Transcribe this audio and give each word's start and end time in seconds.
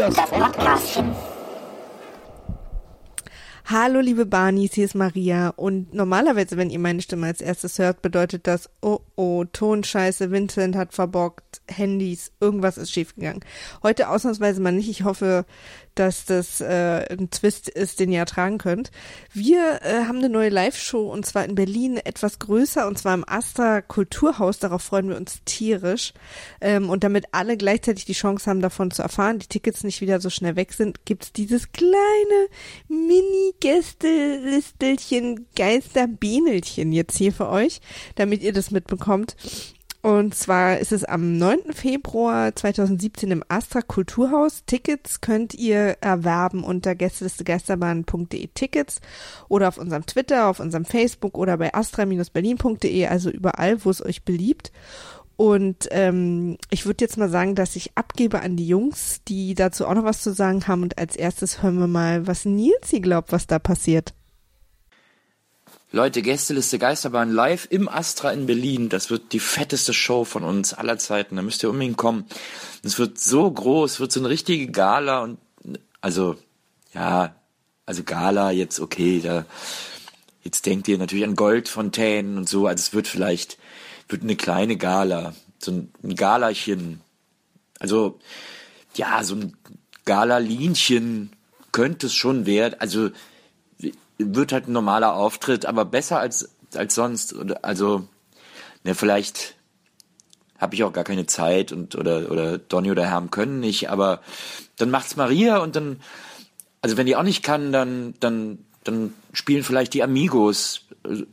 Das 0.00 0.16
Podcastchen. 0.16 1.14
Hallo 3.66 4.00
liebe 4.00 4.24
Barnis, 4.24 4.72
hier 4.72 4.86
ist 4.86 4.94
Maria 4.94 5.50
und 5.50 5.92
normalerweise, 5.92 6.56
wenn 6.56 6.70
ihr 6.70 6.78
meine 6.78 7.02
Stimme 7.02 7.26
als 7.26 7.42
erstes 7.42 7.78
hört, 7.78 8.00
bedeutet 8.00 8.46
das, 8.46 8.70
oh 8.80 9.00
oh, 9.20 9.44
Tonscheiße, 9.44 10.30
Vincent 10.30 10.74
hat 10.76 10.94
verbockt, 10.94 11.60
Handys, 11.68 12.32
irgendwas 12.40 12.78
ist 12.78 12.90
schiefgegangen. 12.90 13.44
Heute 13.82 14.08
ausnahmsweise 14.08 14.62
mal 14.62 14.72
nicht, 14.72 14.88
ich 14.88 15.04
hoffe, 15.04 15.44
dass 15.94 16.24
das 16.24 16.62
äh, 16.62 17.04
ein 17.10 17.28
Twist 17.28 17.68
ist, 17.68 18.00
den 18.00 18.10
ihr 18.10 18.20
ertragen 18.20 18.56
könnt. 18.56 18.90
Wir 19.34 19.82
äh, 19.82 20.04
haben 20.06 20.16
eine 20.18 20.30
neue 20.30 20.48
Live-Show 20.48 21.12
und 21.12 21.26
zwar 21.26 21.44
in 21.44 21.54
Berlin 21.54 21.98
etwas 21.98 22.38
größer 22.38 22.86
und 22.86 22.96
zwar 22.96 23.12
im 23.12 23.28
Astra 23.28 23.82
Kulturhaus. 23.82 24.58
Darauf 24.58 24.82
freuen 24.82 25.10
wir 25.10 25.18
uns 25.18 25.42
tierisch. 25.44 26.14
Ähm, 26.62 26.88
und 26.88 27.04
damit 27.04 27.26
alle 27.32 27.58
gleichzeitig 27.58 28.06
die 28.06 28.14
Chance 28.14 28.48
haben, 28.48 28.62
davon 28.62 28.90
zu 28.90 29.02
erfahren, 29.02 29.38
die 29.38 29.48
Tickets 29.48 29.84
nicht 29.84 30.00
wieder 30.00 30.18
so 30.20 30.30
schnell 30.30 30.56
weg 30.56 30.72
sind, 30.72 31.04
gibt's 31.04 31.34
dieses 31.34 31.72
kleine 31.72 31.98
Mini-Gästelistelchen 32.88 35.46
Geisterbenelchen 35.56 36.92
jetzt 36.92 37.18
hier 37.18 37.34
für 37.34 37.50
euch, 37.50 37.82
damit 38.14 38.42
ihr 38.42 38.54
das 38.54 38.70
mitbekommt. 38.70 39.09
Und 40.02 40.34
zwar 40.34 40.78
ist 40.78 40.92
es 40.92 41.04
am 41.04 41.36
9. 41.36 41.74
Februar 41.74 42.56
2017 42.56 43.30
im 43.32 43.44
Astra 43.48 43.82
Kulturhaus. 43.82 44.64
Tickets 44.64 45.20
könnt 45.20 45.52
ihr 45.54 45.98
erwerben 46.00 46.64
unter 46.64 46.94
gästelistegeisterbahn.de 46.94 48.48
Tickets 48.54 49.02
oder 49.48 49.68
auf 49.68 49.76
unserem 49.76 50.06
Twitter, 50.06 50.48
auf 50.48 50.58
unserem 50.58 50.86
Facebook 50.86 51.36
oder 51.36 51.58
bei 51.58 51.74
astra-berlin.de, 51.74 53.06
also 53.08 53.28
überall, 53.28 53.84
wo 53.84 53.90
es 53.90 54.02
euch 54.02 54.24
beliebt. 54.24 54.72
Und 55.36 55.88
ähm, 55.90 56.56
ich 56.70 56.86
würde 56.86 57.04
jetzt 57.04 57.18
mal 57.18 57.30
sagen, 57.30 57.54
dass 57.54 57.76
ich 57.76 57.96
abgebe 57.96 58.40
an 58.40 58.56
die 58.56 58.68
Jungs, 58.68 59.20
die 59.26 59.54
dazu 59.54 59.86
auch 59.86 59.94
noch 59.94 60.04
was 60.04 60.22
zu 60.22 60.32
sagen 60.32 60.66
haben. 60.66 60.82
Und 60.82 60.98
als 60.98 61.16
erstes 61.16 61.62
hören 61.62 61.78
wir 61.78 61.86
mal, 61.86 62.26
was 62.26 62.46
Nils 62.46 62.88
sie 62.90 63.00
glaubt, 63.00 63.32
was 63.32 63.46
da 63.46 63.58
passiert. 63.58 64.14
Leute, 65.92 66.22
Gästeliste 66.22 66.78
Geisterbahn 66.78 67.32
live 67.32 67.66
im 67.68 67.88
Astra 67.88 68.30
in 68.30 68.46
Berlin. 68.46 68.88
Das 68.88 69.10
wird 69.10 69.32
die 69.32 69.40
fetteste 69.40 69.92
Show 69.92 70.24
von 70.24 70.44
uns 70.44 70.72
aller 70.72 70.98
Zeiten. 70.98 71.34
Da 71.34 71.42
müsst 71.42 71.64
ihr 71.64 71.70
unbedingt 71.70 71.96
kommen. 71.96 72.26
Es 72.84 73.00
wird 73.00 73.18
so 73.18 73.50
groß, 73.50 73.98
wird 73.98 74.12
so 74.12 74.20
eine 74.20 74.28
richtige 74.28 74.68
Gala 74.68 75.22
und 75.22 75.38
also 76.00 76.36
ja, 76.94 77.34
also 77.86 78.04
Gala 78.04 78.52
jetzt 78.52 78.78
okay, 78.78 79.20
da 79.20 79.46
jetzt 80.44 80.64
denkt 80.64 80.86
ihr 80.86 80.96
natürlich 80.96 81.24
an 81.24 81.34
Goldfontänen 81.34 82.38
und 82.38 82.48
so. 82.48 82.68
Also 82.68 82.82
es 82.82 82.92
wird 82.94 83.08
vielleicht 83.08 83.58
wird 84.06 84.22
eine 84.22 84.36
kleine 84.36 84.76
Gala, 84.76 85.34
so 85.58 85.72
ein 85.72 86.14
Galachen. 86.14 87.00
Also 87.80 88.20
ja, 88.94 89.24
so 89.24 89.34
ein 89.34 89.56
Galalinchen 90.04 91.32
könnte 91.72 92.06
es 92.06 92.14
schon 92.14 92.46
werden. 92.46 92.76
Also 92.78 93.10
wird 94.20 94.52
halt 94.52 94.68
ein 94.68 94.72
normaler 94.72 95.14
Auftritt, 95.14 95.66
aber 95.66 95.84
besser 95.84 96.20
als, 96.20 96.50
als 96.74 96.94
sonst. 96.94 97.34
Also, 97.62 98.06
ne, 98.84 98.94
vielleicht 98.94 99.56
habe 100.58 100.74
ich 100.74 100.84
auch 100.84 100.92
gar 100.92 101.04
keine 101.04 101.26
Zeit 101.26 101.72
und 101.72 101.96
oder 101.96 102.30
oder 102.30 102.58
Donny 102.58 102.90
oder 102.90 103.06
Herm 103.06 103.30
können 103.30 103.60
nicht, 103.60 103.88
aber 103.88 104.20
dann 104.76 104.90
macht's 104.90 105.16
Maria 105.16 105.58
und 105.58 105.74
dann, 105.74 106.00
also 106.82 106.96
wenn 106.96 107.06
die 107.06 107.16
auch 107.16 107.22
nicht 107.22 107.42
kann, 107.42 107.72
dann 107.72 108.14
dann 108.20 108.58
dann 108.84 109.14
spielen 109.32 109.64
vielleicht 109.64 109.94
die 109.94 110.02
Amigos. 110.02 110.86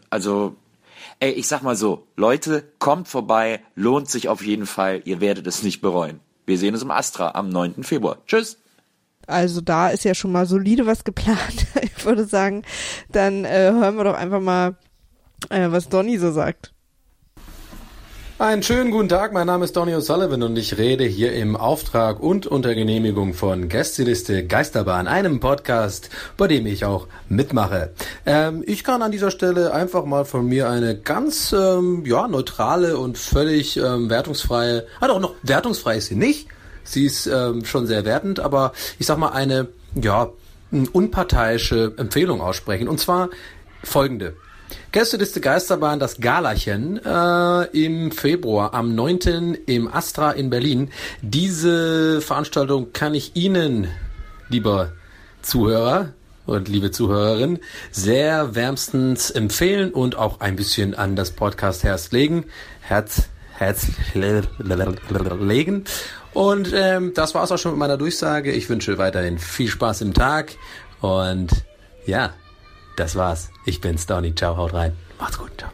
Also, 0.10 0.56
ey, 1.20 1.32
ich 1.32 1.48
sag 1.48 1.62
mal 1.62 1.76
so, 1.76 2.08
Leute, 2.16 2.64
kommt 2.80 3.08
vorbei, 3.08 3.62
lohnt 3.76 4.10
sich 4.10 4.30
auf 4.30 4.46
jeden 4.46 4.66
Fall, 4.66 5.02
ihr 5.06 5.22
werdet 5.22 5.48
es 5.48 5.64
nicht 5.64 5.82
bereuen. 5.82 6.20
Wir 6.46 6.58
sehen 6.58 6.74
uns 6.74 6.84
im 6.84 6.92
Astra 6.92 7.32
am 7.32 7.50
9. 7.50 7.84
Februar. 7.84 8.20
Tschüss. 8.26 8.58
Also 9.28 9.60
da 9.60 9.90
ist 9.90 10.06
ja 10.06 10.16
schon 10.16 10.32
mal 10.32 10.46
solide 10.46 10.86
was 10.86 11.04
geplant. 11.04 11.68
Ich 11.98 12.06
würde 12.06 12.26
sagen, 12.26 12.64
dann 13.12 13.44
äh, 13.44 13.72
hören 13.72 13.98
wir 13.98 14.06
doch 14.06 14.14
einfach 14.14 14.40
mal, 14.40 14.78
äh, 15.50 15.68
was 15.70 15.90
Donny 15.90 16.18
so 16.18 16.32
sagt. 16.32 16.72
Einen 18.40 18.62
schönen 18.62 18.92
guten 18.92 19.10
Tag, 19.10 19.34
mein 19.34 19.48
Name 19.48 19.66
ist 19.66 19.76
Donny 19.76 19.96
O'Sullivan 19.96 20.44
und 20.44 20.56
ich 20.58 20.78
rede 20.78 21.04
hier 21.04 21.34
im 21.34 21.56
Auftrag 21.56 22.20
und 22.20 22.46
unter 22.46 22.76
Genehmigung 22.76 23.34
von 23.34 23.68
Gästeliste 23.68 24.46
Geisterbahn, 24.46 25.08
einem 25.08 25.40
Podcast, 25.40 26.12
bei 26.38 26.48
dem 26.48 26.68
ich 26.68 26.86
auch 26.86 27.08
mitmache. 27.30 27.94
Ähm, 28.28 28.64
ich 28.68 28.84
kann 28.84 29.02
an 29.02 29.12
dieser 29.12 29.32
Stelle 29.32 29.74
einfach 29.74 30.06
mal 30.06 30.24
von 30.24 30.46
mir 30.46 30.70
eine 30.70 30.96
ganz 30.96 31.52
ähm, 31.52 32.04
ja, 32.06 32.28
neutrale 32.28 32.98
und 32.98 33.18
völlig 33.18 33.76
ähm, 33.78 34.10
wertungsfreie, 34.12 34.86
ah 35.02 35.08
doch 35.08 35.20
noch 35.20 35.34
wertungsfrei 35.42 35.98
ist 35.98 36.08
sie 36.08 36.16
nicht, 36.16 36.48
Sie 36.88 37.06
ist 37.06 37.28
ähm, 37.28 37.66
schon 37.66 37.86
sehr 37.86 38.06
wertend, 38.06 38.40
aber 38.40 38.74
ich 38.98 39.06
sag 39.06 39.18
mal 39.18 39.30
eine, 39.30 39.68
ja, 39.96 40.30
unparteiische 40.72 41.94
Empfehlung 41.98 42.42
aussprechen. 42.42 42.88
Und 42.88 43.00
zwar 43.00 43.30
folgende. 43.84 44.36
Gästeliste 44.92 45.40
Geisterbahn, 45.40 46.00
das 46.00 46.20
Galachen 46.20 47.00
äh, 47.04 47.64
im 47.86 48.12
Februar 48.12 48.74
am 48.74 48.96
9. 48.96 49.58
im 49.66 49.88
Astra 49.94 50.32
in 50.32 50.50
Berlin. 50.50 50.90
Diese 51.22 52.22
Veranstaltung 52.22 52.92
kann 52.92 53.14
ich 53.14 53.36
Ihnen, 53.36 53.88
lieber 54.50 54.94
Zuhörer 55.42 56.14
und 56.46 56.68
liebe 56.68 56.92
Zuhörerin, 56.92 57.60
sehr 57.92 58.56
wärmstens 58.56 59.30
empfehlen 59.30 59.92
und 59.94 60.18
auch 60.18 60.42
ein 60.42 60.56
bisschen 60.56 60.96
an 60.96 61.16
das 61.16 61.32
Podcast 61.32 61.84
Herz 61.84 62.12
legen. 62.12 62.46
Herz, 62.82 63.30
Herz 63.58 63.88
legen. 64.14 65.84
Und 66.34 66.72
ähm, 66.74 67.14
das 67.14 67.34
war's 67.36 67.52
auch 67.52 67.58
schon 67.58 67.72
mit 67.72 67.80
meiner 67.80 67.98
Durchsage. 67.98 68.52
Ich 68.52 68.70
wünsche 68.70 68.98
weiterhin 68.98 69.40
viel 69.40 69.68
Spaß 69.68 70.02
im 70.02 70.14
Tag. 70.14 70.56
Und 71.02 71.66
ja, 72.06 72.34
das 72.96 73.16
war's. 73.16 73.50
Ich 73.66 73.82
bin's, 73.82 74.06
Donny. 74.06 74.34
Ciao, 74.36 74.58
haut 74.58 74.74
rein. 74.74 74.94
Macht's 75.20 75.38
gut. 75.38 75.52
Ciao. 75.58 75.72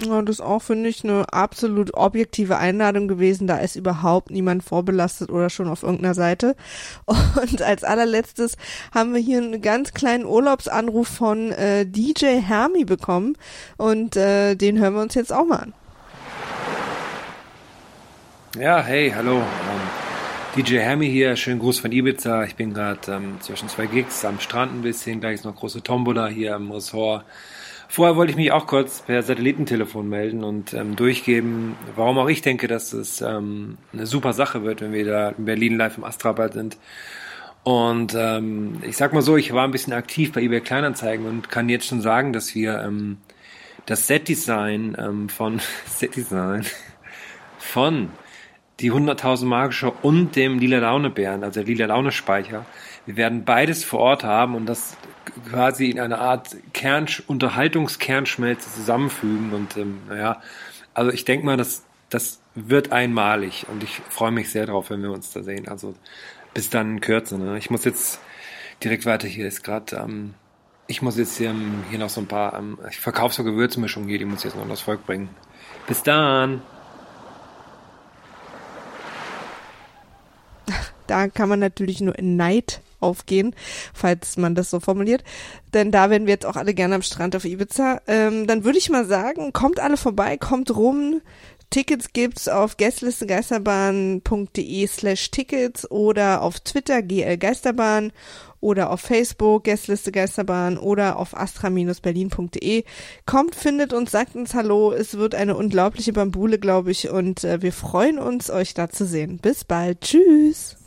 Ja, 0.00 0.22
das 0.22 0.36
ist 0.36 0.40
auch, 0.40 0.62
finde 0.62 0.88
ich, 0.88 1.02
eine 1.02 1.32
absolut 1.32 1.94
objektive 1.94 2.56
Einladung 2.56 3.08
gewesen. 3.08 3.48
Da 3.48 3.58
ist 3.58 3.74
überhaupt 3.74 4.30
niemand 4.30 4.62
vorbelastet 4.62 5.28
oder 5.28 5.50
schon 5.50 5.66
auf 5.66 5.82
irgendeiner 5.82 6.14
Seite. 6.14 6.54
Und 7.06 7.62
als 7.62 7.82
allerletztes 7.82 8.56
haben 8.94 9.12
wir 9.12 9.20
hier 9.20 9.38
einen 9.38 9.60
ganz 9.60 9.94
kleinen 9.94 10.24
Urlaubsanruf 10.24 11.08
von 11.08 11.50
äh, 11.50 11.84
DJ 11.84 12.40
Hermi 12.40 12.84
bekommen. 12.84 13.36
Und 13.76 14.14
äh, 14.14 14.54
den 14.54 14.78
hören 14.78 14.94
wir 14.94 15.02
uns 15.02 15.14
jetzt 15.14 15.32
auch 15.32 15.46
mal 15.46 15.56
an. 15.56 15.74
Ja, 18.56 18.82
hey, 18.82 19.12
hallo. 19.14 19.36
Ähm, 19.36 19.44
DJ 20.56 20.78
Hammy 20.78 21.10
hier, 21.10 21.36
schönen 21.36 21.58
Gruß 21.58 21.80
von 21.80 21.92
Ibiza. 21.92 22.44
Ich 22.44 22.56
bin 22.56 22.72
gerade 22.72 23.12
ähm, 23.12 23.36
zwischen 23.40 23.68
zwei 23.68 23.84
Gigs 23.84 24.24
am 24.24 24.40
Strand 24.40 24.72
ein 24.72 24.80
bisschen, 24.80 25.20
gleich 25.20 25.34
ist 25.34 25.44
noch 25.44 25.54
große 25.54 25.82
Tombola 25.82 26.28
hier 26.28 26.54
im 26.54 26.70
Ressort. 26.70 27.26
Vorher 27.88 28.16
wollte 28.16 28.30
ich 28.30 28.38
mich 28.38 28.50
auch 28.50 28.66
kurz 28.66 29.02
per 29.02 29.22
Satellitentelefon 29.22 30.08
melden 30.08 30.44
und 30.44 30.72
ähm, 30.72 30.96
durchgeben, 30.96 31.76
warum 31.94 32.16
auch 32.16 32.28
ich 32.28 32.40
denke, 32.40 32.68
dass 32.68 32.94
es 32.94 33.20
ähm, 33.20 33.76
eine 33.92 34.06
super 34.06 34.32
Sache 34.32 34.64
wird, 34.64 34.80
wenn 34.80 34.94
wir 34.94 35.04
da 35.04 35.28
in 35.28 35.44
Berlin 35.44 35.76
live 35.76 35.98
im 35.98 36.04
Astrabad 36.04 36.54
sind. 36.54 36.78
Und 37.64 38.14
ähm, 38.16 38.78
ich 38.82 38.96
sag 38.96 39.12
mal 39.12 39.20
so, 39.22 39.36
ich 39.36 39.52
war 39.52 39.64
ein 39.64 39.72
bisschen 39.72 39.92
aktiv 39.92 40.32
bei 40.32 40.40
eBay 40.40 40.62
Kleinanzeigen 40.62 41.26
und 41.26 41.50
kann 41.50 41.68
jetzt 41.68 41.86
schon 41.86 42.00
sagen, 42.00 42.32
dass 42.32 42.54
wir 42.54 42.80
ähm, 42.80 43.18
das 43.84 44.06
Set-Design 44.06 44.96
ähm, 44.98 45.28
von 45.28 45.60
Set-Design 45.86 46.64
von 47.58 48.08
die 48.80 48.92
100.000 48.92 49.44
Magische 49.46 49.90
und 49.90 50.36
dem 50.36 50.58
Lila 50.58 50.78
Laune 50.78 51.10
Bären, 51.10 51.42
also 51.42 51.60
der 51.60 51.66
Lila 51.66 51.86
Laune 51.86 52.12
Speicher. 52.12 52.64
Wir 53.06 53.16
werden 53.16 53.44
beides 53.44 53.84
vor 53.84 54.00
Ort 54.00 54.24
haben 54.24 54.54
und 54.54 54.66
das 54.66 54.96
quasi 55.50 55.90
in 55.90 55.98
einer 55.98 56.20
Art 56.20 56.56
Kern, 56.72 57.06
Unterhaltungskernschmelze 57.26 58.72
zusammenfügen 58.72 59.52
und 59.52 59.76
ähm, 59.76 60.00
naja, 60.08 60.40
also 60.94 61.10
ich 61.10 61.24
denke 61.24 61.46
mal, 61.46 61.56
das, 61.56 61.84
das 62.10 62.40
wird 62.54 62.92
einmalig 62.92 63.66
und 63.70 63.82
ich 63.82 64.00
freue 64.08 64.30
mich 64.30 64.50
sehr 64.50 64.66
drauf, 64.66 64.90
wenn 64.90 65.02
wir 65.02 65.12
uns 65.12 65.32
da 65.32 65.42
sehen. 65.42 65.68
Also 65.68 65.94
bis 66.54 66.70
dann 66.70 66.94
in 66.94 67.00
Kürze. 67.00 67.38
Ne? 67.38 67.58
Ich 67.58 67.70
muss 67.70 67.84
jetzt 67.84 68.20
direkt 68.82 69.06
weiter. 69.06 69.28
Hier 69.28 69.46
ist 69.46 69.62
gerade, 69.62 69.96
ähm, 69.96 70.34
ich 70.86 71.02
muss 71.02 71.16
jetzt 71.16 71.36
hier, 71.38 71.50
ähm, 71.50 71.84
hier 71.90 71.98
noch 71.98 72.08
so 72.08 72.20
ein 72.20 72.26
paar, 72.26 72.58
ähm, 72.58 72.78
ich 72.90 72.98
verkaufe 72.98 73.34
so 73.34 73.44
Gewürzmischungen 73.44 74.08
hier, 74.08 74.18
die 74.18 74.24
muss 74.24 74.40
ich 74.40 74.46
jetzt 74.46 74.56
noch 74.56 74.68
das 74.68 74.80
Volk 74.80 75.06
bringen. 75.06 75.28
Bis 75.86 76.02
dann. 76.02 76.62
Da 81.10 81.28
kann 81.28 81.48
man 81.48 81.58
natürlich 81.58 82.00
nur 82.00 82.18
in 82.18 82.36
Neid 82.36 82.80
aufgehen, 83.00 83.54
falls 83.94 84.36
man 84.36 84.54
das 84.54 84.70
so 84.70 84.80
formuliert. 84.80 85.24
Denn 85.72 85.90
da 85.90 86.10
wären 86.10 86.26
wir 86.26 86.34
jetzt 86.34 86.46
auch 86.46 86.56
alle 86.56 86.74
gerne 86.74 86.96
am 86.96 87.02
Strand 87.02 87.36
auf 87.36 87.44
Ibiza. 87.44 88.00
Ähm, 88.06 88.46
dann 88.46 88.64
würde 88.64 88.78
ich 88.78 88.90
mal 88.90 89.06
sagen, 89.06 89.52
kommt 89.52 89.80
alle 89.80 89.96
vorbei, 89.96 90.36
kommt 90.36 90.74
rum. 90.74 91.20
Tickets 91.70 92.14
gibt's 92.14 92.48
auf 92.48 92.78
gästelistegeisterbahn.de 92.78 94.86
slash 94.86 95.30
Tickets 95.30 95.90
oder 95.90 96.40
auf 96.40 96.60
Twitter 96.60 97.02
GL 97.02 97.36
Geisterbahn 97.36 98.10
oder 98.60 98.88
auf 98.90 99.02
Facebook 99.02 99.64
Gästeliste 99.64 100.10
Geisterbahn 100.10 100.78
oder 100.78 101.18
auf 101.18 101.36
astra-berlin.de. 101.36 102.84
Kommt, 103.26 103.54
findet 103.54 103.92
uns, 103.92 104.10
sagt 104.10 104.34
uns 104.34 104.54
Hallo. 104.54 104.92
Es 104.92 105.18
wird 105.18 105.34
eine 105.34 105.56
unglaubliche 105.56 106.14
Bambule, 106.14 106.58
glaube 106.58 106.90
ich, 106.90 107.10
und 107.10 107.44
äh, 107.44 107.60
wir 107.60 107.74
freuen 107.74 108.18
uns, 108.18 108.48
euch 108.50 108.72
da 108.72 108.88
zu 108.88 109.04
sehen. 109.04 109.38
Bis 109.38 109.64
bald. 109.64 110.00
Tschüss. 110.00 110.78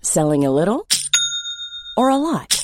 Selling 0.00 0.46
a 0.46 0.50
little 0.50 0.86
or 1.98 2.08
a 2.08 2.16
lot? 2.16 2.63